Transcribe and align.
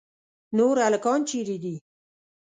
نور 0.57 0.75
هلکان 0.87 1.19
چیرې 1.29 1.57
دي؟ 1.63 1.75